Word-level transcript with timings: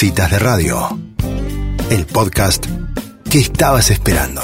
Citas 0.00 0.30
de 0.30 0.38
Radio, 0.38 0.76
el 1.90 2.06
podcast 2.06 2.64
que 3.28 3.38
estabas 3.38 3.90
esperando. 3.90 4.42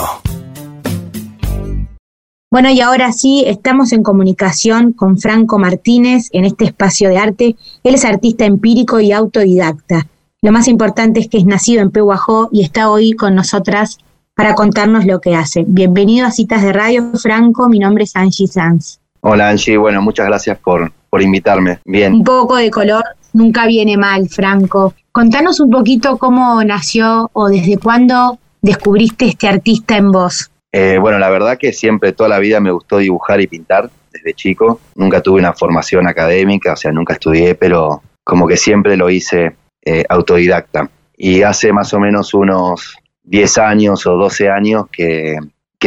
Bueno, 2.50 2.70
y 2.70 2.80
ahora 2.80 3.12
sí, 3.12 3.44
estamos 3.46 3.92
en 3.92 4.02
comunicación 4.02 4.92
con 4.92 5.16
Franco 5.16 5.60
Martínez 5.60 6.28
en 6.32 6.44
este 6.44 6.64
espacio 6.64 7.08
de 7.08 7.18
arte. 7.18 7.56
Él 7.84 7.94
es 7.94 8.04
artista 8.04 8.44
empírico 8.44 8.98
y 8.98 9.12
autodidacta. 9.12 10.08
Lo 10.42 10.50
más 10.50 10.66
importante 10.66 11.20
es 11.20 11.28
que 11.28 11.38
es 11.38 11.44
nacido 11.46 11.82
en 11.82 11.92
Pehuajó 11.92 12.48
y 12.50 12.64
está 12.64 12.90
hoy 12.90 13.12
con 13.12 13.36
nosotras 13.36 13.98
para 14.34 14.56
contarnos 14.56 15.04
lo 15.04 15.20
que 15.20 15.36
hace. 15.36 15.64
Bienvenido 15.68 16.26
a 16.26 16.32
Citas 16.32 16.62
de 16.62 16.72
Radio, 16.72 17.12
Franco. 17.22 17.68
Mi 17.68 17.78
nombre 17.78 18.02
es 18.02 18.16
Angie 18.16 18.48
Sanz. 18.48 18.98
Hola 19.20 19.50
Angie, 19.50 19.76
bueno, 19.76 20.02
muchas 20.02 20.26
gracias 20.26 20.58
por, 20.58 20.90
por 21.08 21.22
invitarme. 21.22 21.78
Bien. 21.84 22.12
Un 22.12 22.24
poco 22.24 22.56
de 22.56 22.72
color 22.72 23.04
nunca 23.32 23.68
viene 23.68 23.96
mal, 23.96 24.28
Franco. 24.28 24.94
Contanos 25.14 25.60
un 25.60 25.70
poquito 25.70 26.18
cómo 26.18 26.60
nació 26.64 27.30
o 27.34 27.48
desde 27.48 27.78
cuándo 27.78 28.36
descubriste 28.60 29.26
este 29.26 29.46
artista 29.46 29.96
en 29.96 30.10
vos. 30.10 30.50
Eh, 30.72 30.98
bueno, 31.00 31.20
la 31.20 31.30
verdad 31.30 31.56
que 31.56 31.72
siempre, 31.72 32.10
toda 32.10 32.28
la 32.28 32.40
vida 32.40 32.58
me 32.58 32.72
gustó 32.72 32.98
dibujar 32.98 33.40
y 33.40 33.46
pintar 33.46 33.88
desde 34.10 34.34
chico. 34.34 34.80
Nunca 34.96 35.20
tuve 35.20 35.38
una 35.38 35.52
formación 35.52 36.08
académica, 36.08 36.72
o 36.72 36.76
sea, 36.76 36.90
nunca 36.90 37.12
estudié, 37.12 37.54
pero 37.54 38.02
como 38.24 38.48
que 38.48 38.56
siempre 38.56 38.96
lo 38.96 39.08
hice 39.08 39.54
eh, 39.84 40.04
autodidacta. 40.08 40.90
Y 41.16 41.42
hace 41.42 41.72
más 41.72 41.94
o 41.94 42.00
menos 42.00 42.34
unos 42.34 42.96
10 43.22 43.58
años 43.58 44.04
o 44.08 44.16
12 44.16 44.48
años 44.48 44.86
que, 44.90 45.36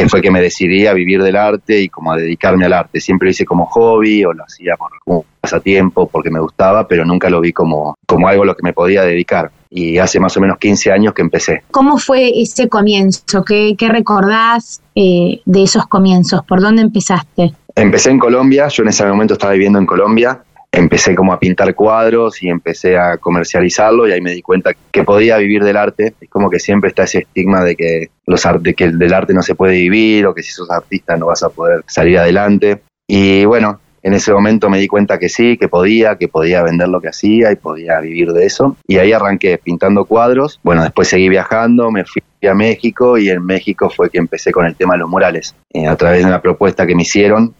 que 0.02 0.08
fue 0.08 0.22
que 0.22 0.30
me 0.30 0.40
decidí 0.40 0.86
a 0.86 0.92
vivir 0.92 1.22
del 1.22 1.36
arte 1.36 1.80
y 1.80 1.88
como 1.88 2.12
a 2.12 2.16
dedicarme 2.16 2.64
al 2.66 2.72
arte. 2.72 3.00
Siempre 3.00 3.26
lo 3.26 3.30
hice 3.30 3.44
como 3.44 3.66
hobby 3.66 4.24
o 4.24 4.32
lo 4.32 4.44
hacía 4.44 4.76
como 5.04 5.24
pasatiempo 5.40 6.08
porque 6.08 6.30
me 6.30 6.40
gustaba, 6.40 6.86
pero 6.86 7.04
nunca 7.04 7.28
lo 7.30 7.40
vi 7.40 7.52
como, 7.52 7.96
como 8.06 8.28
algo 8.28 8.44
a 8.44 8.46
lo 8.46 8.56
que 8.56 8.62
me 8.62 8.72
podía 8.72 9.02
dedicar. 9.02 9.50
Y 9.70 9.98
hace 9.98 10.20
más 10.20 10.36
o 10.36 10.40
menos 10.40 10.58
15 10.58 10.92
años 10.92 11.12
que 11.14 11.22
empecé. 11.22 11.62
¿Cómo 11.70 11.98
fue 11.98 12.40
ese 12.40 12.68
comienzo? 12.68 13.44
¿Qué, 13.44 13.74
qué 13.76 13.88
recordás 13.88 14.80
eh, 14.94 15.40
de 15.44 15.62
esos 15.62 15.86
comienzos? 15.86 16.42
¿Por 16.44 16.60
dónde 16.60 16.82
empezaste? 16.82 17.52
Empecé 17.74 18.10
en 18.10 18.18
Colombia, 18.18 18.68
yo 18.68 18.82
en 18.82 18.88
ese 18.88 19.06
momento 19.06 19.34
estaba 19.34 19.52
viviendo 19.52 19.78
en 19.78 19.86
Colombia 19.86 20.40
empecé 20.72 21.14
como 21.14 21.32
a 21.32 21.40
pintar 21.40 21.74
cuadros 21.74 22.42
y 22.42 22.48
empecé 22.48 22.98
a 22.98 23.18
comercializarlo 23.18 24.06
y 24.06 24.12
ahí 24.12 24.20
me 24.20 24.32
di 24.32 24.42
cuenta 24.42 24.72
que 24.90 25.04
podía 25.04 25.36
vivir 25.38 25.64
del 25.64 25.76
arte. 25.76 26.14
Es 26.20 26.28
como 26.28 26.50
que 26.50 26.58
siempre 26.58 26.88
está 26.88 27.04
ese 27.04 27.18
estigma 27.18 27.62
de 27.62 27.76
que, 27.76 28.10
los 28.26 28.46
de 28.60 28.74
que 28.74 28.90
del 28.90 29.14
arte 29.14 29.34
no 29.34 29.42
se 29.42 29.54
puede 29.54 29.74
vivir 29.74 30.26
o 30.26 30.34
que 30.34 30.42
si 30.42 30.52
sos 30.52 30.70
artista 30.70 31.16
no 31.16 31.26
vas 31.26 31.42
a 31.42 31.48
poder 31.48 31.82
salir 31.86 32.18
adelante. 32.18 32.82
Y 33.06 33.44
bueno, 33.44 33.80
en 34.02 34.14
ese 34.14 34.32
momento 34.32 34.70
me 34.70 34.78
di 34.78 34.86
cuenta 34.86 35.18
que 35.18 35.28
sí, 35.28 35.56
que 35.56 35.68
podía, 35.68 36.16
que 36.16 36.28
podía 36.28 36.62
vender 36.62 36.88
lo 36.88 37.00
que 37.00 37.08
hacía 37.08 37.50
y 37.50 37.56
podía 37.56 38.00
vivir 38.00 38.32
de 38.32 38.46
eso. 38.46 38.76
Y 38.86 38.98
ahí 38.98 39.12
arranqué 39.12 39.58
pintando 39.58 40.04
cuadros. 40.04 40.60
Bueno, 40.62 40.82
después 40.82 41.08
seguí 41.08 41.28
viajando, 41.28 41.90
me 41.90 42.04
fui 42.04 42.22
a 42.48 42.54
México 42.54 43.18
y 43.18 43.30
en 43.30 43.44
México 43.44 43.90
fue 43.90 44.10
que 44.10 44.18
empecé 44.18 44.52
con 44.52 44.66
el 44.66 44.76
tema 44.76 44.94
de 44.94 45.00
los 45.00 45.08
murales. 45.08 45.54
Eh, 45.72 45.86
a 45.86 45.96
través 45.96 46.20
de 46.20 46.26
una 46.26 46.40
propuesta 46.40 46.86
que 46.86 46.94
me 46.94 47.02
hicieron, 47.02 47.54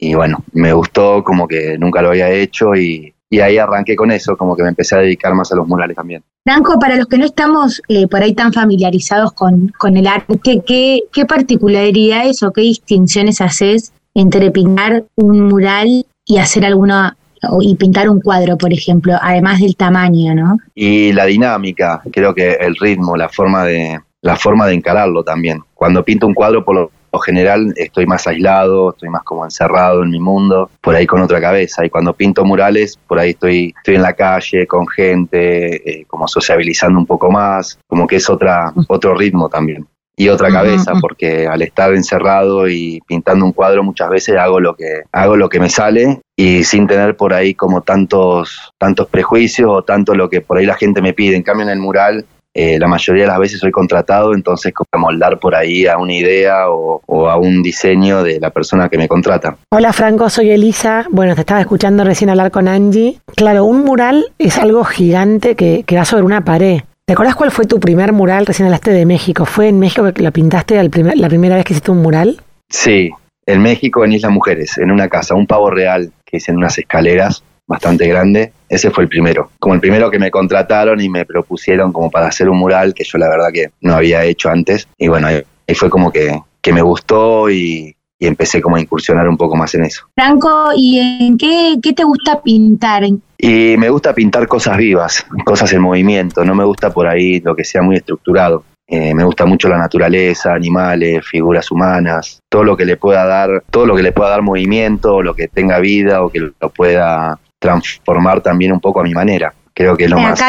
y 0.00 0.14
bueno, 0.14 0.42
me 0.52 0.72
gustó 0.72 1.22
como 1.22 1.46
que 1.46 1.76
nunca 1.78 2.00
lo 2.00 2.08
había 2.08 2.30
hecho 2.30 2.74
y, 2.74 3.12
ahí 3.40 3.58
arranqué 3.58 3.94
con 3.94 4.10
eso, 4.10 4.36
como 4.36 4.56
que 4.56 4.62
me 4.64 4.70
empecé 4.70 4.96
a 4.96 4.98
dedicar 4.98 5.34
más 5.34 5.52
a 5.52 5.56
los 5.56 5.68
murales 5.68 5.94
también. 5.94 6.24
Franco, 6.42 6.80
para 6.80 6.96
los 6.96 7.06
que 7.06 7.18
no 7.18 7.26
estamos 7.26 7.80
eh, 7.86 8.08
por 8.08 8.22
ahí 8.22 8.34
tan 8.34 8.52
familiarizados 8.52 9.32
con, 9.32 9.96
el 9.96 10.06
arte, 10.06 10.40
¿qué, 10.42 11.04
¿qué 11.12 11.26
particularidades 11.26 12.42
o 12.42 12.52
qué 12.52 12.62
distinciones 12.62 13.40
haces 13.40 13.92
entre 14.14 14.50
pintar 14.50 15.04
un 15.14 15.42
mural 15.42 16.06
y 16.24 16.38
hacer 16.38 16.64
alguna 16.64 17.16
y 17.60 17.74
pintar 17.76 18.08
un 18.10 18.20
cuadro, 18.20 18.58
por 18.58 18.72
ejemplo, 18.72 19.14
además 19.20 19.60
del 19.60 19.76
tamaño, 19.76 20.34
¿no? 20.34 20.58
Y 20.74 21.12
la 21.12 21.24
dinámica, 21.26 22.02
creo 22.12 22.34
que 22.34 22.52
el 22.52 22.76
ritmo, 22.76 23.16
la 23.16 23.28
forma 23.28 23.64
de 23.64 23.98
la 24.22 24.36
forma 24.36 24.66
de 24.66 24.74
encararlo 24.74 25.22
también. 25.22 25.62
Cuando 25.74 26.04
pinto 26.04 26.26
un 26.26 26.34
cuadro 26.34 26.64
por 26.64 26.74
lo 26.74 26.90
lo 27.12 27.18
general 27.18 27.72
estoy 27.76 28.06
más 28.06 28.26
aislado, 28.26 28.90
estoy 28.90 29.08
más 29.08 29.22
como 29.24 29.44
encerrado 29.44 30.02
en 30.02 30.10
mi 30.10 30.20
mundo, 30.20 30.70
por 30.80 30.94
ahí 30.94 31.06
con 31.06 31.20
otra 31.22 31.40
cabeza. 31.40 31.84
Y 31.84 31.90
cuando 31.90 32.12
pinto 32.12 32.44
murales, 32.44 32.98
por 33.06 33.18
ahí 33.18 33.30
estoy, 33.30 33.74
estoy 33.76 33.96
en 33.96 34.02
la 34.02 34.12
calle 34.12 34.66
con 34.66 34.86
gente, 34.86 36.00
eh, 36.00 36.04
como 36.06 36.28
sociabilizando 36.28 36.98
un 36.98 37.06
poco 37.06 37.30
más, 37.30 37.78
como 37.86 38.06
que 38.06 38.16
es 38.16 38.30
otra, 38.30 38.72
otro 38.88 39.14
ritmo 39.14 39.48
también. 39.48 39.86
Y 40.16 40.28
otra 40.28 40.50
cabeza, 40.50 40.92
porque 41.00 41.46
al 41.46 41.62
estar 41.62 41.94
encerrado 41.94 42.68
y 42.68 43.00
pintando 43.06 43.46
un 43.46 43.52
cuadro 43.52 43.82
muchas 43.82 44.10
veces 44.10 44.36
hago 44.36 44.60
lo 44.60 44.74
que, 44.74 45.04
hago 45.12 45.34
lo 45.34 45.48
que 45.48 45.58
me 45.58 45.70
sale 45.70 46.20
y 46.36 46.62
sin 46.64 46.86
tener 46.86 47.16
por 47.16 47.32
ahí 47.32 47.54
como 47.54 47.80
tantos, 47.80 48.70
tantos 48.76 49.08
prejuicios 49.08 49.70
o 49.70 49.82
tanto 49.82 50.14
lo 50.14 50.28
que 50.28 50.42
por 50.42 50.58
ahí 50.58 50.66
la 50.66 50.74
gente 50.74 51.00
me 51.00 51.14
pide. 51.14 51.36
En 51.36 51.42
cambio 51.42 51.64
en 51.64 51.70
el 51.70 51.78
mural 51.78 52.26
eh, 52.52 52.78
la 52.78 52.88
mayoría 52.88 53.24
de 53.24 53.28
las 53.28 53.38
veces 53.38 53.60
soy 53.60 53.70
contratado, 53.70 54.34
entonces 54.34 54.72
como 54.74 55.06
moldar 55.06 55.38
por 55.38 55.54
ahí 55.54 55.86
a 55.86 55.98
una 55.98 56.14
idea 56.14 56.68
o, 56.68 57.00
a 57.28 57.36
un 57.36 57.62
diseño 57.62 58.22
de 58.22 58.40
la 58.40 58.50
persona 58.50 58.88
que 58.88 58.98
me 58.98 59.08
contrata. 59.08 59.56
Hola 59.70 59.92
Franco, 59.92 60.28
soy 60.28 60.50
Elisa. 60.50 61.06
Bueno, 61.10 61.34
te 61.34 61.42
estaba 61.42 61.60
escuchando 61.60 62.04
recién 62.04 62.30
hablar 62.30 62.50
con 62.50 62.66
Angie. 62.66 63.20
Claro, 63.36 63.64
un 63.64 63.84
mural 63.84 64.26
es 64.38 64.58
algo 64.58 64.84
gigante 64.84 65.54
que, 65.54 65.84
va 65.96 66.04
sobre 66.04 66.24
una 66.24 66.44
pared. 66.44 66.80
¿Te 67.06 67.12
acuerdas 67.12 67.34
cuál 67.34 67.50
fue 67.50 67.66
tu 67.66 67.80
primer 67.80 68.12
mural? 68.12 68.46
Recién 68.46 68.66
hablaste 68.66 68.92
de 68.92 69.04
México. 69.04 69.44
¿Fue 69.44 69.68
en 69.68 69.78
México 69.78 70.12
que 70.12 70.22
lo 70.22 70.32
pintaste 70.32 70.82
la 70.82 71.28
primera 71.28 71.56
vez 71.56 71.64
que 71.64 71.72
hiciste 71.72 71.90
un 71.90 72.02
mural? 72.02 72.40
Sí, 72.68 73.10
en 73.46 73.62
México, 73.62 74.04
en 74.04 74.12
Isla 74.12 74.30
Mujeres, 74.30 74.78
en 74.78 74.90
una 74.90 75.08
casa, 75.08 75.34
un 75.34 75.46
pavo 75.46 75.70
real 75.70 76.12
que 76.24 76.36
hice 76.36 76.52
en 76.52 76.58
unas 76.58 76.78
escaleras 76.78 77.42
bastante 77.70 78.08
grande. 78.08 78.52
Ese 78.68 78.90
fue 78.90 79.04
el 79.04 79.08
primero. 79.08 79.52
Como 79.60 79.74
el 79.76 79.80
primero 79.80 80.10
que 80.10 80.18
me 80.18 80.32
contrataron 80.32 81.00
y 81.00 81.08
me 81.08 81.24
propusieron 81.24 81.92
como 81.92 82.10
para 82.10 82.26
hacer 82.26 82.48
un 82.48 82.58
mural 82.58 82.92
que 82.92 83.04
yo 83.04 83.16
la 83.16 83.28
verdad 83.28 83.50
que 83.52 83.70
no 83.80 83.94
había 83.94 84.24
hecho 84.24 84.50
antes. 84.50 84.88
Y 84.98 85.06
bueno, 85.06 85.28
ahí, 85.28 85.44
fue 85.76 85.88
como 85.88 86.10
que, 86.10 86.36
que 86.60 86.72
me 86.72 86.82
gustó 86.82 87.48
y, 87.48 87.94
y 88.18 88.26
empecé 88.26 88.60
como 88.60 88.74
a 88.74 88.80
incursionar 88.80 89.28
un 89.28 89.36
poco 89.36 89.54
más 89.54 89.72
en 89.76 89.84
eso. 89.84 90.02
Franco, 90.16 90.70
¿y 90.74 90.98
en 90.98 91.38
qué, 91.38 91.76
qué, 91.80 91.92
te 91.92 92.02
gusta 92.02 92.42
pintar? 92.42 93.04
Y 93.38 93.76
me 93.78 93.88
gusta 93.88 94.12
pintar 94.14 94.48
cosas 94.48 94.76
vivas, 94.76 95.24
cosas 95.44 95.72
en 95.72 95.80
movimiento, 95.80 96.44
no 96.44 96.56
me 96.56 96.64
gusta 96.64 96.90
por 96.90 97.06
ahí 97.06 97.40
lo 97.40 97.54
que 97.54 97.62
sea 97.62 97.82
muy 97.82 97.96
estructurado. 97.96 98.64
Eh, 98.88 99.14
me 99.14 99.22
gusta 99.22 99.46
mucho 99.46 99.68
la 99.68 99.78
naturaleza, 99.78 100.52
animales, 100.52 101.24
figuras 101.24 101.70
humanas, 101.70 102.40
todo 102.48 102.64
lo 102.64 102.76
que 102.76 102.84
le 102.84 102.96
pueda 102.96 103.24
dar, 103.24 103.62
todo 103.70 103.86
lo 103.86 103.94
que 103.94 104.02
le 104.02 104.10
pueda 104.10 104.30
dar 104.30 104.42
movimiento, 104.42 105.22
lo 105.22 105.34
que 105.34 105.46
tenga 105.46 105.78
vida 105.78 106.24
o 106.24 106.30
que 106.30 106.40
lo 106.40 106.70
pueda 106.70 107.38
transformar 107.60 108.40
también 108.40 108.72
un 108.72 108.80
poco 108.80 108.98
a 109.00 109.04
mi 109.04 109.14
manera. 109.14 109.54
Creo 109.72 109.96
que 109.96 110.06
es 110.06 110.10
lo, 110.10 110.18
más, 110.18 110.42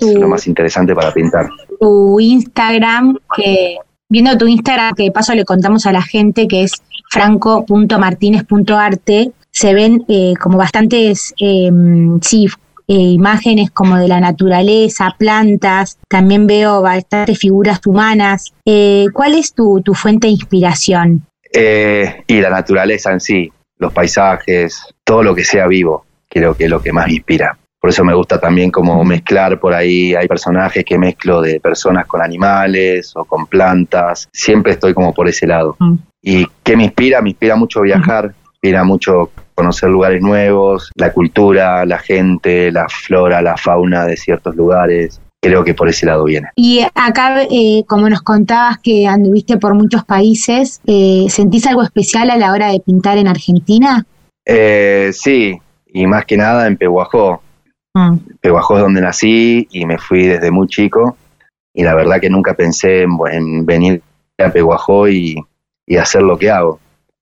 lo 0.00 0.28
más 0.28 0.46
interesante 0.46 0.94
para 0.94 1.12
pintar. 1.12 1.48
Tu 1.80 2.20
Instagram, 2.20 3.18
que 3.34 3.78
viendo 4.08 4.38
tu 4.38 4.46
Instagram, 4.46 4.94
que 4.94 5.02
de 5.04 5.10
paso 5.10 5.34
le 5.34 5.44
contamos 5.44 5.86
a 5.86 5.92
la 5.92 6.02
gente 6.02 6.46
que 6.46 6.62
es 6.62 6.74
franco.martinez.arte, 7.10 9.32
se 9.50 9.74
ven 9.74 10.04
eh, 10.08 10.34
como 10.40 10.58
bastantes 10.58 11.34
eh, 11.40 11.72
sí, 12.20 12.46
eh, 12.86 12.94
imágenes 12.94 13.72
como 13.72 13.96
de 13.96 14.06
la 14.06 14.20
naturaleza, 14.20 15.16
plantas, 15.18 15.98
también 16.08 16.46
veo 16.46 16.80
bastantes 16.80 17.36
figuras 17.38 17.80
humanas. 17.84 18.54
¿Cuál 18.64 19.34
es 19.34 19.54
tu, 19.54 19.82
tu, 19.82 19.94
fuente 19.94 20.28
de 20.28 20.34
inspiración? 20.34 21.24
y 21.50 22.40
la 22.40 22.50
naturaleza 22.50 23.10
en 23.10 23.20
sí, 23.20 23.50
los 23.78 23.90
paisajes, 23.92 24.82
todo 25.02 25.22
lo 25.22 25.34
que 25.34 25.44
sea 25.44 25.66
vivo 25.66 26.04
creo 26.28 26.54
que 26.54 26.64
es 26.64 26.70
lo 26.70 26.80
que 26.80 26.92
más 26.92 27.06
me 27.06 27.14
inspira. 27.14 27.58
Por 27.80 27.90
eso 27.90 28.04
me 28.04 28.14
gusta 28.14 28.40
también 28.40 28.70
como 28.70 29.04
mezclar 29.04 29.60
por 29.60 29.72
ahí, 29.72 30.14
hay 30.14 30.26
personajes 30.26 30.84
que 30.84 30.98
mezclo 30.98 31.40
de 31.40 31.60
personas 31.60 32.06
con 32.06 32.20
animales 32.20 33.12
o 33.14 33.24
con 33.24 33.46
plantas, 33.46 34.28
siempre 34.32 34.72
estoy 34.72 34.94
como 34.94 35.14
por 35.14 35.28
ese 35.28 35.46
lado. 35.46 35.76
Mm. 35.78 35.94
¿Y 36.22 36.46
qué 36.64 36.76
me 36.76 36.84
inspira? 36.84 37.22
Me 37.22 37.30
inspira 37.30 37.54
mucho 37.54 37.82
viajar, 37.82 38.26
me 38.26 38.50
inspira 38.54 38.82
mucho 38.82 39.30
conocer 39.54 39.90
lugares 39.90 40.20
nuevos, 40.20 40.90
la 40.96 41.12
cultura, 41.12 41.84
la 41.84 41.98
gente, 41.98 42.72
la 42.72 42.88
flora, 42.88 43.42
la 43.42 43.56
fauna 43.56 44.04
de 44.06 44.16
ciertos 44.16 44.56
lugares. 44.56 45.20
Creo 45.40 45.62
que 45.62 45.74
por 45.74 45.88
ese 45.88 46.04
lado 46.04 46.24
viene. 46.24 46.48
Y 46.56 46.84
acá, 46.94 47.42
eh, 47.48 47.84
como 47.86 48.08
nos 48.08 48.22
contabas 48.22 48.78
que 48.78 49.06
anduviste 49.06 49.56
por 49.56 49.74
muchos 49.74 50.04
países, 50.04 50.80
eh, 50.86 51.26
¿sentís 51.28 51.64
algo 51.66 51.84
especial 51.84 52.30
a 52.30 52.36
la 52.36 52.50
hora 52.50 52.72
de 52.72 52.80
pintar 52.80 53.18
en 53.18 53.28
Argentina? 53.28 54.04
Eh, 54.44 55.10
sí, 55.12 55.56
y 55.92 56.06
más 56.06 56.24
que 56.24 56.36
nada 56.36 56.66
en 56.66 56.76
Pehuajó. 56.76 57.42
Mm. 57.94 58.16
Pehuajó 58.40 58.76
es 58.76 58.82
donde 58.82 59.00
nací 59.00 59.66
y 59.70 59.86
me 59.86 59.98
fui 59.98 60.26
desde 60.26 60.50
muy 60.50 60.68
chico 60.68 61.16
y 61.74 61.84
la 61.84 61.94
verdad 61.94 62.20
que 62.20 62.30
nunca 62.30 62.54
pensé 62.54 63.02
en, 63.02 63.64
venir 63.64 64.02
a 64.38 64.50
Pehuajó 64.50 65.08
y, 65.08 65.36
hacer 65.98 66.22
lo 66.22 66.36
que 66.38 66.50
hago. 66.50 66.80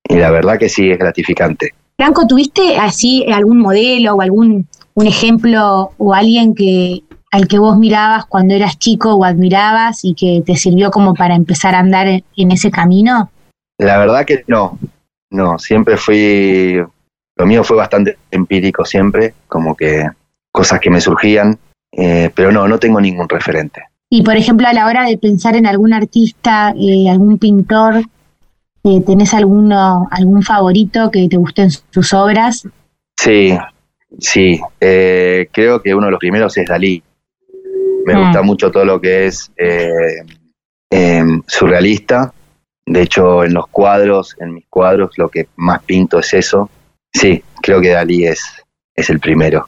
Y 0.09 0.17
la 0.17 0.31
verdad 0.31 0.59
que 0.59 0.69
sí 0.69 0.91
es 0.91 0.99
gratificante. 0.99 1.75
Franco, 1.97 2.27
¿tuviste 2.27 2.77
así 2.79 3.25
algún 3.31 3.59
modelo 3.59 4.15
o 4.15 4.21
algún 4.21 4.67
un 4.95 5.07
ejemplo 5.07 5.93
o 5.99 6.15
alguien 6.15 6.55
que 6.55 7.03
al 7.31 7.49
que 7.49 7.59
vos 7.59 7.77
mirabas 7.77 8.25
cuando 8.25 8.55
eras 8.55 8.79
chico 8.79 9.15
o 9.15 9.25
admirabas 9.25 10.05
y 10.05 10.15
que 10.15 10.43
te 10.45 10.57
sirvió 10.57 10.91
como 10.91 11.15
para 11.15 11.35
empezar 11.35 11.75
a 11.75 11.81
andar 11.81 12.07
en 12.09 12.51
ese 12.51 12.71
camino? 12.71 13.31
La 13.79 13.99
verdad 13.99 14.25
que 14.25 14.43
no, 14.47 14.79
no, 15.31 15.59
siempre 15.59 15.99
fui 15.99 16.83
lo 17.37 17.47
mío 17.47 17.63
fue 17.65 17.77
bastante 17.77 18.17
empírico 18.31 18.85
siempre, 18.85 19.35
como 19.47 19.75
que 19.77 20.09
cosas 20.51 20.81
que 20.81 20.91
me 20.91 21.01
surgían. 21.01 21.59
Eh, 21.93 22.31
pero 22.35 22.53
no, 22.53 22.67
no 22.69 22.79
tengo 22.79 23.01
ningún 23.01 23.29
referente. 23.29 23.83
Y 24.11 24.23
por 24.23 24.37
ejemplo, 24.37 24.67
a 24.69 24.73
la 24.75 24.87
hora 24.87 25.05
de 25.07 25.17
pensar 25.17 25.57
en 25.57 25.67
algún 25.67 25.95
artista, 25.95 26.75
eh, 26.79 27.09
algún 27.09 27.39
pintor, 27.39 28.03
eh, 28.85 29.01
¿tenés 29.07 29.33
alguno, 29.35 30.07
algún 30.11 30.43
favorito 30.43 31.11
que 31.11 31.27
te 31.29 31.37
gusten 31.37 31.71
sus 31.71 32.13
obras? 32.13 32.69
Sí, 33.17 33.57
sí. 34.19 34.61
Eh, 34.81 35.49
creo 35.53 35.81
que 35.81 35.95
uno 35.95 36.07
de 36.07 36.13
los 36.13 36.21
primeros 36.21 36.57
es 36.59 36.67
Dalí. 36.69 37.03
Me 38.05 38.15
Mm. 38.15 38.19
gusta 38.25 38.43
mucho 38.43 38.71
todo 38.71 38.85
lo 38.85 39.01
que 39.01 39.27
es 39.27 39.51
eh, 39.57 39.89
em, 40.91 41.43
surrealista. 41.47 42.33
De 42.85 43.03
hecho, 43.03 43.43
en 43.43 43.55
los 43.55 43.67
cuadros, 43.69 44.37
en 44.39 44.55
mis 44.55 44.67
cuadros, 44.69 45.17
lo 45.17 45.29
que 45.29 45.49
más 45.57 45.83
pinto 45.83 46.19
es 46.19 46.33
eso. 46.35 46.69
Sí, 47.17 47.43
creo 47.63 47.81
que 47.81 47.91
Dalí 47.91 48.27
es, 48.27 48.45
es 48.95 49.09
el 49.09 49.21
primero. 49.21 49.67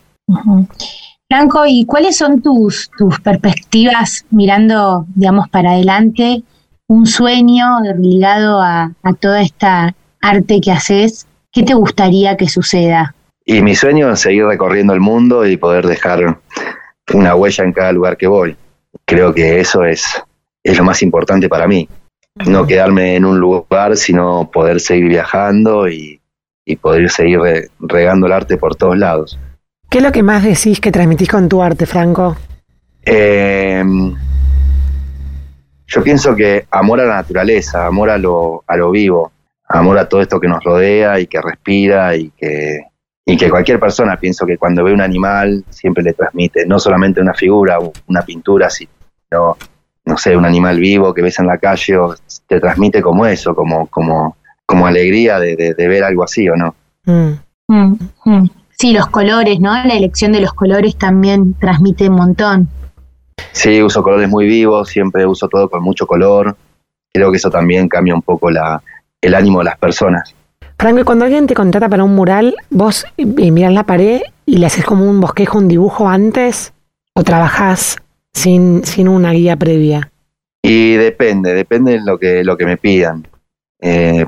Franco, 1.28 1.64
¿y 1.66 1.86
cuáles 1.86 2.16
son 2.18 2.42
tus, 2.42 2.90
tus 2.98 3.18
perspectivas 3.20 4.26
mirando, 4.30 5.06
digamos, 5.14 5.48
para 5.48 5.70
adelante? 5.72 6.42
Un 6.88 7.06
sueño 7.06 7.80
ligado 7.98 8.60
a, 8.60 8.92
a 9.02 9.12
toda 9.14 9.40
esta 9.40 9.94
arte 10.20 10.60
que 10.60 10.72
haces. 10.72 11.26
¿Qué 11.50 11.62
te 11.62 11.72
gustaría 11.72 12.36
que 12.36 12.48
suceda? 12.48 13.14
Y 13.46 13.62
mi 13.62 13.74
sueño 13.74 14.10
es 14.10 14.20
seguir 14.20 14.44
recorriendo 14.44 14.92
el 14.92 15.00
mundo 15.00 15.46
y 15.46 15.56
poder 15.56 15.86
dejar 15.86 16.38
una 17.14 17.34
huella 17.34 17.64
en 17.64 17.72
cada 17.72 17.92
lugar 17.92 18.18
que 18.18 18.26
voy. 18.26 18.56
Creo 19.06 19.32
que 19.32 19.58
eso 19.58 19.84
es, 19.84 20.04
es 20.62 20.76
lo 20.76 20.84
más 20.84 21.02
importante 21.02 21.48
para 21.48 21.66
mí. 21.66 21.88
No 22.46 22.66
quedarme 22.66 23.16
en 23.16 23.24
un 23.24 23.40
lugar, 23.40 23.96
sino 23.96 24.50
poder 24.50 24.80
seguir 24.80 25.08
viajando 25.08 25.88
y, 25.88 26.17
y 26.68 26.76
poder 26.76 27.08
seguir 27.10 27.40
re- 27.40 27.68
regando 27.80 28.26
el 28.26 28.32
arte 28.32 28.58
por 28.58 28.76
todos 28.76 28.96
lados. 28.96 29.38
¿Qué 29.88 29.98
es 29.98 30.04
lo 30.04 30.12
que 30.12 30.22
más 30.22 30.44
decís 30.44 30.80
que 30.80 30.92
transmitís 30.92 31.30
con 31.30 31.48
tu 31.48 31.62
arte, 31.62 31.86
Franco? 31.86 32.36
Eh, 33.02 33.82
yo 35.86 36.02
pienso 36.02 36.36
que 36.36 36.66
amor 36.70 37.00
a 37.00 37.06
la 37.06 37.14
naturaleza, 37.16 37.86
amor 37.86 38.10
a 38.10 38.18
lo, 38.18 38.64
a 38.66 38.76
lo 38.76 38.90
vivo, 38.90 39.32
amor 39.66 39.98
a 39.98 40.08
todo 40.08 40.20
esto 40.20 40.38
que 40.38 40.48
nos 40.48 40.62
rodea 40.62 41.18
y 41.18 41.26
que 41.26 41.40
respira 41.40 42.14
y 42.14 42.30
que, 42.36 42.80
y 43.24 43.36
que 43.38 43.48
cualquier 43.48 43.80
persona, 43.80 44.18
pienso 44.18 44.44
que 44.44 44.58
cuando 44.58 44.84
ve 44.84 44.92
un 44.92 45.00
animal 45.00 45.64
siempre 45.70 46.04
le 46.04 46.12
transmite, 46.12 46.66
no 46.66 46.78
solamente 46.78 47.22
una 47.22 47.32
figura, 47.32 47.78
una 48.08 48.22
pintura, 48.22 48.68
sino, 48.68 49.56
no 50.04 50.16
sé, 50.18 50.36
un 50.36 50.44
animal 50.44 50.78
vivo 50.78 51.14
que 51.14 51.22
ves 51.22 51.38
en 51.38 51.46
la 51.46 51.56
calle, 51.56 51.96
o 51.96 52.14
te 52.46 52.60
transmite 52.60 53.00
como 53.00 53.24
eso, 53.24 53.54
como, 53.54 53.86
como, 53.86 54.36
como 54.68 54.86
alegría 54.86 55.40
de, 55.40 55.56
de- 55.56 55.74
de 55.74 55.88
ver 55.88 56.04
algo 56.04 56.22
así 56.22 56.46
o 56.48 56.54
no. 56.54 56.74
Mm. 57.06 57.30
Mm, 57.68 57.94
mm. 58.26 58.50
Sí, 58.78 58.92
los 58.92 59.06
colores, 59.08 59.58
¿no? 59.60 59.72
La 59.72 59.94
elección 59.94 60.30
de 60.32 60.40
los 60.40 60.52
colores 60.52 60.94
también 60.96 61.54
transmite 61.54 62.08
un 62.08 62.16
montón. 62.16 62.68
Sí, 63.52 63.82
uso 63.82 64.02
colores 64.02 64.28
muy 64.28 64.46
vivos, 64.46 64.88
siempre 64.88 65.26
uso 65.26 65.48
todo 65.48 65.68
con 65.68 65.82
mucho 65.82 66.06
color. 66.06 66.54
Creo 67.12 67.30
que 67.30 67.38
eso 67.38 67.50
también 67.50 67.88
cambia 67.88 68.14
un 68.14 68.22
poco 68.22 68.50
la, 68.50 68.80
el 69.20 69.34
ánimo 69.34 69.58
de 69.60 69.64
las 69.64 69.78
personas. 69.78 70.34
Franco, 70.78 71.04
cuando 71.04 71.24
alguien 71.24 71.46
te 71.46 71.54
contrata 71.54 71.88
para 71.88 72.04
un 72.04 72.14
mural, 72.14 72.54
vos 72.70 73.04
eh, 73.16 73.24
mirás 73.50 73.72
la 73.72 73.84
pared 73.84 74.20
y 74.46 74.58
le 74.58 74.66
haces 74.66 74.84
como 74.84 75.08
un 75.08 75.20
bosquejo, 75.20 75.58
un 75.58 75.66
dibujo 75.66 76.08
antes, 76.08 76.72
o 77.14 77.24
trabajás 77.24 77.96
sin, 78.32 78.84
sin 78.84 79.08
una 79.08 79.32
guía 79.32 79.56
previa. 79.56 80.12
Y 80.62 80.92
depende, 80.92 81.54
depende 81.54 81.92
de 81.92 82.00
lo 82.04 82.18
que, 82.18 82.44
lo 82.44 82.56
que 82.56 82.66
me 82.66 82.76
pidan. 82.76 83.26
Eh, 83.80 84.26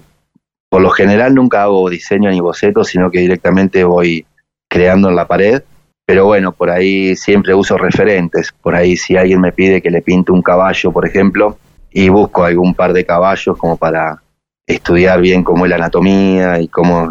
por 0.70 0.80
lo 0.80 0.90
general 0.90 1.34
nunca 1.34 1.64
hago 1.64 1.90
diseño 1.90 2.30
ni 2.30 2.40
boceto, 2.40 2.84
sino 2.84 3.10
que 3.10 3.18
directamente 3.18 3.82
voy 3.82 4.24
creando 4.68 5.08
en 5.08 5.16
la 5.16 5.26
pared. 5.26 5.62
Pero 6.06 6.26
bueno, 6.26 6.52
por 6.52 6.70
ahí 6.70 7.16
siempre 7.16 7.54
uso 7.54 7.76
referentes. 7.76 8.52
Por 8.62 8.76
ahí 8.76 8.96
si 8.96 9.16
alguien 9.16 9.40
me 9.40 9.52
pide 9.52 9.82
que 9.82 9.90
le 9.90 10.00
pinte 10.00 10.30
un 10.30 10.42
caballo, 10.42 10.92
por 10.92 11.06
ejemplo, 11.06 11.58
y 11.90 12.08
busco 12.08 12.44
algún 12.44 12.74
par 12.74 12.92
de 12.92 13.04
caballos 13.04 13.58
como 13.58 13.76
para 13.76 14.22
estudiar 14.64 15.20
bien 15.20 15.42
cómo 15.42 15.66
es 15.66 15.70
la 15.70 15.76
anatomía 15.76 16.60
y 16.60 16.68
cómo 16.68 17.10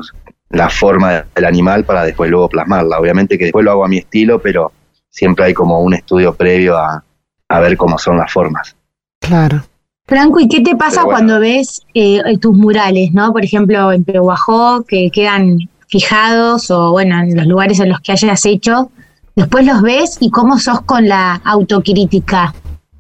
la 0.50 0.70
forma 0.70 1.26
del 1.36 1.46
animal 1.46 1.84
para 1.84 2.06
después 2.06 2.32
luego 2.32 2.48
plasmarla. 2.48 2.98
Obviamente 2.98 3.38
que 3.38 3.46
después 3.46 3.66
lo 3.66 3.72
hago 3.72 3.84
a 3.84 3.90
mi 3.90 3.98
estilo, 3.98 4.40
pero 4.40 4.72
siempre 5.10 5.46
hay 5.46 5.54
como 5.54 5.82
un 5.82 5.94
estudio 5.94 6.34
previo 6.34 6.78
a 6.78 7.60
ver 7.60 7.76
cómo 7.76 7.98
son 7.98 8.18
las 8.18 8.32
formas. 8.32 8.76
Claro. 9.20 9.64
Franco, 10.10 10.40
¿y 10.40 10.50
qué 10.50 10.62
te 10.62 10.76
pasa 10.76 11.04
bueno. 11.04 11.18
cuando 11.18 11.40
ves 11.40 11.86
eh, 11.94 12.20
tus 12.42 12.58
murales, 12.58 13.14
¿no? 13.14 13.32
Por 13.32 13.46
ejemplo, 13.46 13.92
en 13.92 14.04
Pehuajó, 14.04 14.84
que 14.84 15.12
quedan 15.14 15.60
fijados 15.88 16.72
o, 16.72 16.92
bueno, 16.92 17.20
en 17.20 17.38
los 17.38 17.46
lugares 17.46 17.80
en 17.80 17.90
los 17.90 18.00
que 18.00 18.14
hayas 18.14 18.44
hecho. 18.48 18.90
Después 19.36 19.68
los 19.68 19.84
ves 19.84 20.18
y 20.20 20.32
cómo 20.32 20.58
sos 20.58 20.82
con 20.82 21.08
la 21.08 21.36
autocrítica. 21.46 22.56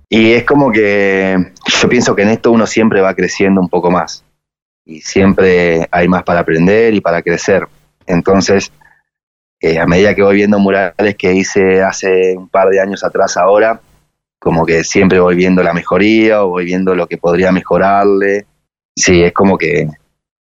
Y 0.08 0.34
es 0.34 0.44
como 0.44 0.72
que 0.72 1.52
yo 1.82 1.90
pienso 1.90 2.16
que 2.16 2.22
en 2.22 2.30
esto 2.30 2.52
uno 2.52 2.68
siempre 2.68 3.02
va 3.02 3.16
creciendo 3.16 3.60
un 3.60 3.70
poco 3.70 3.90
más 3.90 4.24
y 4.86 5.02
siempre 5.02 5.88
hay 5.92 6.08
más 6.08 6.22
para 6.22 6.42
aprender 6.42 6.94
y 6.94 7.02
para 7.02 7.24
crecer. 7.24 7.68
Entonces, 8.06 8.72
eh, 9.60 9.80
a 9.80 9.88
medida 9.88 10.14
que 10.14 10.22
voy 10.22 10.36
viendo 10.36 10.60
murales 10.60 11.16
que 11.18 11.34
hice 11.34 11.82
hace 11.82 12.38
un 12.38 12.50
par 12.50 12.70
de 12.70 12.80
años 12.80 13.04
atrás 13.04 13.36
ahora, 13.36 13.82
como 14.40 14.66
que 14.66 14.84
siempre 14.84 15.20
voy 15.20 15.36
viendo 15.36 15.62
la 15.62 15.74
mejoría 15.74 16.44
o 16.44 16.50
voy 16.50 16.66
viendo 16.66 16.96
lo 16.96 17.08
que 17.08 17.18
podría 17.18 17.52
mejorarle. 17.52 18.46
Sí, 18.96 19.22
es 19.22 19.34
como 19.34 19.58
que 19.58 19.88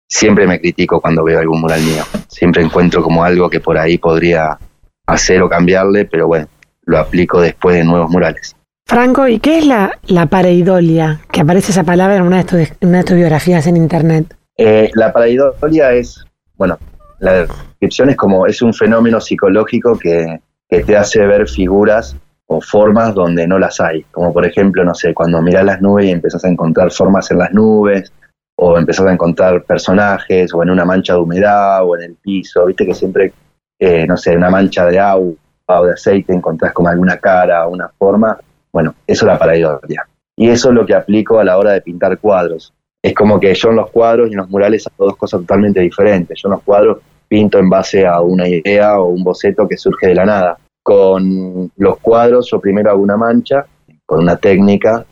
siempre 0.10 0.48
me 0.48 0.60
critico 0.60 1.00
cuando 1.00 1.24
veo 1.24 1.40
algún 1.40 1.62
mural 1.62 1.81
mío. 1.81 2.04
Siempre 2.28 2.63
encuentro 2.63 3.04
como 3.04 3.24
algo 3.24 3.50
que 3.50 3.60
por 3.60 3.78
ahí 3.78 3.98
podría 3.98 4.57
hacer 5.06 5.42
o 5.44 5.50
cambiarle, 5.50 6.06
pero 6.06 6.28
bueno, 6.28 6.48
lo 6.86 6.98
aplico 6.98 7.40
después 7.40 7.75
de 7.75 7.84
nuevos 7.84 8.10
murales. 8.10 8.56
Franco, 8.86 9.28
¿y 9.28 9.40
qué 9.40 9.60
es 9.60 9.66
la, 9.66 9.98
la 10.07 10.25
pareidolia? 10.25 11.22
Que 11.31 11.42
aparece 11.42 11.72
esa 11.72 11.84
palabra 11.84 12.18
en 12.18 12.24
una 12.24 12.38
de 12.38 12.44
tus, 12.44 12.74
una 12.81 13.00
de 13.00 13.04
tus 13.04 13.16
biografías 13.16 13.66
en 13.68 13.78
internet. 13.78 14.36
Eh, 14.57 14.92
la 14.94 15.13
pareidolia 15.13 15.94
es, 15.94 16.24
bueno, 16.56 16.78
la 17.19 17.46
descripción 17.46 18.10
es 18.10 18.18
como, 18.18 18.46
es 18.46 18.62
un 18.62 18.74
fenómeno 18.74 19.22
psicológico 19.22 19.98
que, 19.98 20.42
que 20.68 20.84
te 20.84 20.98
hace 20.98 21.25
ver 21.25 21.48
figuras 21.48 22.16
formas 22.62 23.14
donde 23.14 23.48
no 23.48 23.60
las 23.60 23.80
hay. 23.82 24.04
Como 24.12 24.34
por 24.34 24.46
ejemplo, 24.46 24.84
no 24.84 24.94
sé, 24.94 25.14
cuando 25.14 25.42
mirás 25.42 25.66
las 25.66 25.82
nubes 25.82 26.06
y 26.06 26.12
empezás 26.12 26.44
a 26.46 26.50
encontrar 26.50 26.92
formas 26.92 27.30
en 27.32 27.40
las 27.40 27.54
nubes, 27.54 28.12
o 28.56 28.78
empezás 28.78 29.08
a 29.08 29.14
encontrar 29.14 29.64
personajes, 29.64 30.54
o 30.54 30.64
en 30.64 30.70
una 30.70 30.86
mancha 30.86 31.14
de 31.14 31.20
humedad, 31.20 31.84
o 31.84 31.96
en 31.98 32.04
el 32.04 32.16
piso, 32.16 32.66
viste 32.66 32.86
que 32.86 32.94
siempre, 32.94 33.34
eh, 33.80 34.06
no 34.08 34.18
sé, 34.18 34.36
una 34.36 34.50
mancha 34.50 34.86
de 34.86 35.00
agua 35.00 35.34
o 35.66 35.86
de 35.86 35.94
aceite 35.94 36.34
encontrás 36.34 36.74
como 36.74 36.90
alguna 36.90 37.18
cara 37.18 37.68
una 37.68 37.90
forma. 37.90 38.38
Bueno, 38.72 38.96
eso 39.08 39.26
es 39.26 39.32
la 39.32 39.40
pareidolia. 39.40 40.08
Y 40.36 40.50
eso 40.50 40.70
es 40.70 40.75
lo 40.75 40.86
que 40.86 40.96
aplico 40.96 41.39
a 41.39 41.44
la 41.44 41.58
hora 41.58 41.72
de 41.72 41.82
pintar 41.82 42.18
cuadros 42.20 42.74
es 43.04 43.13
como 43.13 43.38
que 43.38 43.54
yo 43.54 43.70
en 43.70 43.75
los 43.75 43.92
cuadros 43.92 44.30
y 44.30 44.32
en 44.32 44.38
los 44.38 44.50
murales 44.50 44.88
hago 44.88 45.08
dos 45.08 45.18
cosas 45.18 45.42
totalmente 45.42 45.82
diferentes. 45.82 46.39
Yo 46.42 46.48
en 46.48 46.54
los 46.54 46.63
cuadros 46.63 47.00
pinto 47.27 47.60
en 47.60 47.70
base 47.70 48.08
a 48.08 48.22
una 48.22 48.48
idea 48.48 48.98
o 48.98 49.08
un 49.08 49.24
boceto 49.24 49.68
que 49.68 49.77
surge 49.77 50.08
de 50.08 50.16
la 50.16 50.25
nada. 50.25 50.58
Con 50.84 51.72
los 51.78 52.00
cuadros 52.00 52.50
yo 52.52 52.60
primero 52.60 52.92
hago 52.92 53.02
una 53.02 53.18
mancha 53.18 53.66
con 54.06 54.20
una 54.20 54.36
técnica 54.36 55.06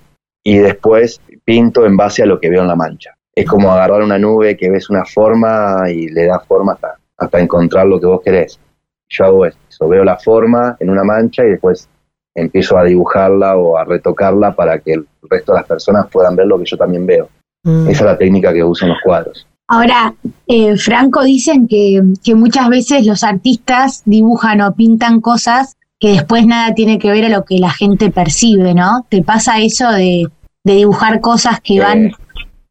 y 0.43 0.57
después 0.57 1.21
pinto 1.45 1.85
en 1.85 1.95
base 1.95 2.23
a 2.23 2.25
lo 2.25 2.39
que 2.39 2.49
veo 2.49 2.61
en 2.61 2.67
la 2.67 2.75
mancha. 2.75 3.15
Es 3.33 3.45
como 3.45 3.71
agarrar 3.71 4.01
una 4.01 4.17
nube 4.17 4.57
que 4.57 4.69
ves 4.69 4.89
una 4.89 5.05
forma 5.05 5.89
y 5.89 6.09
le 6.09 6.25
das 6.25 6.45
forma 6.45 6.73
hasta, 6.73 6.97
hasta 7.17 7.39
encontrar 7.39 7.87
lo 7.87 7.99
que 7.99 8.05
vos 8.05 8.21
querés. 8.21 8.59
Yo 9.09 9.25
hago 9.25 9.45
eso, 9.45 9.87
veo 9.87 10.03
la 10.03 10.17
forma 10.17 10.75
en 10.79 10.89
una 10.89 11.03
mancha 11.03 11.45
y 11.45 11.51
después 11.51 11.87
empiezo 12.35 12.77
a 12.77 12.83
dibujarla 12.83 13.57
o 13.57 13.77
a 13.77 13.83
retocarla 13.83 14.55
para 14.55 14.79
que 14.79 14.93
el 14.93 15.07
resto 15.29 15.53
de 15.53 15.59
las 15.59 15.67
personas 15.67 16.07
puedan 16.09 16.35
ver 16.35 16.47
lo 16.47 16.57
que 16.57 16.65
yo 16.65 16.77
también 16.77 17.05
veo. 17.05 17.29
Mm. 17.63 17.89
Esa 17.89 17.91
es 17.91 18.01
la 18.01 18.17
técnica 18.17 18.53
que 18.53 18.63
uso 18.63 18.85
en 18.85 18.91
los 18.91 19.01
cuadros. 19.03 19.47
Ahora, 19.67 20.13
eh, 20.47 20.75
Franco, 20.77 21.23
dicen 21.23 21.67
que, 21.67 22.01
que 22.23 22.35
muchas 22.35 22.67
veces 22.69 23.05
los 23.05 23.23
artistas 23.23 24.01
dibujan 24.05 24.61
o 24.61 24.73
pintan 24.73 25.21
cosas 25.21 25.75
que 25.99 26.09
después 26.13 26.45
nada 26.45 26.73
tiene 26.73 26.99
que 26.99 27.11
ver 27.11 27.25
a 27.25 27.29
lo 27.29 27.45
que 27.45 27.57
la 27.59 27.69
gente 27.71 28.09
percibe, 28.11 28.73
¿no? 28.73 29.05
¿Te 29.09 29.21
pasa 29.21 29.59
eso 29.59 29.89
de, 29.91 30.27
de 30.63 30.73
dibujar 30.75 31.21
cosas 31.21 31.61
que 31.61 31.75
Eh. 31.77 31.79
van 31.79 32.11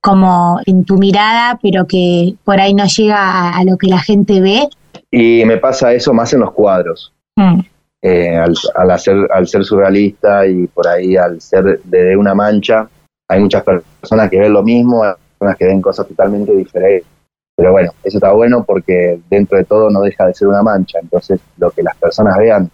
como 0.02 0.58
en 0.66 0.84
tu 0.84 0.96
mirada, 0.96 1.58
pero 1.62 1.86
que 1.86 2.34
por 2.44 2.58
ahí 2.58 2.72
no 2.74 2.84
llega 2.86 3.18
a, 3.18 3.58
a 3.58 3.64
lo 3.64 3.76
que 3.76 3.86
la 3.86 3.98
gente 4.00 4.40
ve? 4.40 4.66
Y 5.10 5.44
me 5.44 5.58
pasa 5.58 5.92
eso 5.92 6.12
más 6.14 6.32
en 6.32 6.40
los 6.40 6.52
cuadros. 6.52 7.12
Mm, 7.36 7.60
Eh, 8.02 8.34
al, 8.34 8.54
al 8.76 8.90
hacer, 8.92 9.28
al 9.30 9.46
ser 9.46 9.62
surrealista 9.62 10.46
y 10.46 10.66
por 10.68 10.88
ahí 10.88 11.16
al 11.18 11.38
ser 11.42 11.80
de 11.84 12.16
una 12.16 12.34
mancha, 12.34 12.88
hay 13.28 13.40
muchas 13.40 13.62
per- 13.62 13.82
personas 14.00 14.30
que 14.30 14.38
ven 14.38 14.54
lo 14.54 14.62
mismo, 14.62 15.04
personas 15.40 15.56
que 15.56 15.66
ven 15.66 15.80
cosas 15.80 16.06
totalmente 16.06 16.54
diferentes. 16.54 17.08
Pero 17.56 17.72
bueno, 17.72 17.92
eso 18.04 18.18
está 18.18 18.32
bueno 18.32 18.64
porque 18.64 19.20
dentro 19.28 19.58
de 19.58 19.64
todo 19.64 19.90
no 19.90 20.00
deja 20.02 20.26
de 20.26 20.34
ser 20.34 20.48
una 20.48 20.62
mancha. 20.62 20.98
Entonces, 21.00 21.40
lo 21.56 21.70
que 21.70 21.82
las 21.82 21.96
personas 21.96 22.36
vean 22.38 22.70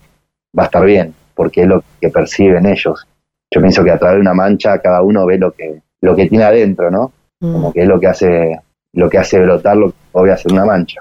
va 0.56 0.64
a 0.64 0.66
estar 0.66 0.84
bien, 0.84 1.14
porque 1.34 1.62
es 1.62 1.68
lo 1.68 1.82
que 2.00 2.10
perciben 2.10 2.66
ellos. 2.66 3.06
Yo 3.52 3.60
pienso 3.60 3.84
que 3.84 3.90
a 3.90 3.98
través 3.98 4.16
de 4.16 4.20
una 4.22 4.34
mancha 4.34 4.78
cada 4.80 5.02
uno 5.02 5.26
ve 5.26 5.38
lo 5.38 5.52
que, 5.52 5.80
lo 6.00 6.14
que 6.16 6.26
tiene 6.26 6.44
adentro, 6.44 6.90
¿no? 6.90 7.12
Mm. 7.40 7.52
Como 7.52 7.72
que 7.72 7.82
es 7.82 7.88
lo 7.88 8.00
que 8.00 8.06
hace, 8.06 8.60
lo 8.92 9.08
que 9.08 9.18
hace 9.18 9.40
brotar 9.40 9.76
lo 9.76 9.90
que 9.90 9.96
podría 10.10 10.36
ser 10.36 10.52
una 10.52 10.64
mancha. 10.64 11.00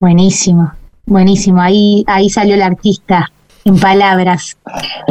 buenísimo, 0.00 0.72
buenísimo. 1.06 1.60
Ahí, 1.60 2.04
ahí 2.06 2.28
salió 2.28 2.54
el 2.54 2.62
artista. 2.62 3.30
En 3.64 3.78
palabras. 3.78 4.56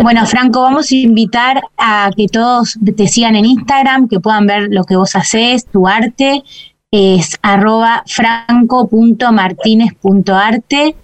Bueno, 0.01 0.25
Franco, 0.25 0.61
vamos 0.61 0.91
a 0.91 0.95
invitar 0.95 1.61
a 1.77 2.09
que 2.15 2.27
todos 2.27 2.79
te 2.95 3.07
sigan 3.07 3.35
en 3.35 3.45
Instagram, 3.45 4.07
que 4.07 4.19
puedan 4.19 4.47
ver 4.47 4.67
lo 4.69 4.83
que 4.83 4.95
vos 4.95 5.15
haces, 5.15 5.65
tu 5.65 5.87
arte. 5.87 6.43
Es 6.91 7.39
arroba 7.41 8.03
franco.martinez.arte. 8.05 10.95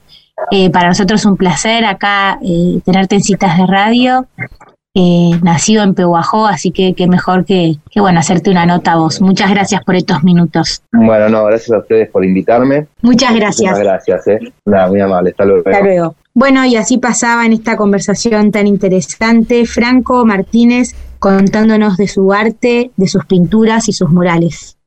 Eh, 0.52 0.70
para 0.70 0.90
nosotros 0.90 1.22
es 1.22 1.26
un 1.26 1.36
placer 1.36 1.84
acá 1.86 2.38
eh, 2.44 2.80
tenerte 2.86 3.16
en 3.16 3.24
citas 3.24 3.58
de 3.58 3.66
radio. 3.66 4.28
Eh, 4.96 5.40
nacido 5.44 5.84
en 5.84 5.94
Pehuajó, 5.94 6.48
así 6.48 6.72
que, 6.72 6.96
qué 6.96 7.08
mejor 7.08 7.46
que, 7.46 7.76
que, 7.92 8.02
bueno, 8.02 8.20
hacerte 8.20 8.50
una 8.50 8.66
nota 8.66 8.94
a 8.94 8.96
vos. 8.98 9.22
Muchas 9.22 9.52
gracias 9.52 9.84
por 9.84 9.96
estos 9.96 10.24
minutos. 10.24 10.82
Bueno, 10.92 11.30
no, 11.30 11.46
gracias 11.46 11.70
a 11.72 11.78
ustedes 11.80 12.10
por 12.10 12.26
invitarme. 12.26 12.88
Muchas 13.02 13.36
gracias. 13.36 13.72
Muchas 13.72 13.84
gracias, 13.84 14.28
eh. 14.28 14.40
Nada, 14.66 14.88
muy 14.88 15.00
amable. 15.00 15.30
Hasta 15.30 15.46
luego. 15.46 15.70
Hasta 15.70 15.84
luego. 15.84 16.16
Bueno, 16.40 16.66
y 16.66 16.78
así 16.78 16.98
pasaba 16.98 17.46
en 17.46 17.52
esta 17.52 17.76
conversación 17.76 18.54
tan 18.54 18.66
interesante 18.66 19.66
Franco 19.66 20.26
Martínez 20.26 20.96
contándonos 21.20 21.98
de 21.98 22.08
su 22.08 22.32
arte, 22.32 22.92
de 22.96 23.08
sus 23.10 23.26
pinturas 23.26 23.90
y 23.90 23.92
sus 23.92 24.10
murales. 24.10 24.79